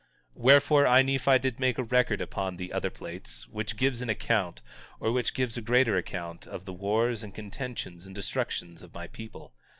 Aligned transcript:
19:4 0.35 0.41
Wherefore, 0.41 0.87
I, 0.87 1.03
Nephi, 1.03 1.37
did 1.37 1.59
make 1.59 1.77
a 1.77 1.83
record 1.83 2.21
upon 2.21 2.55
the 2.57 2.73
other 2.73 2.89
plates, 2.89 3.47
which 3.47 3.77
gives 3.77 4.01
an 4.01 4.09
account, 4.09 4.63
or 4.99 5.11
which 5.11 5.35
gives 5.35 5.57
a 5.57 5.61
greater 5.61 5.95
account 5.95 6.47
of 6.47 6.65
the 6.65 6.73
wars 6.73 7.21
and 7.23 7.35
contentions 7.35 8.07
and 8.07 8.15
destructions 8.15 8.81
of 8.81 8.95
my 8.95 9.05
people. 9.05 9.53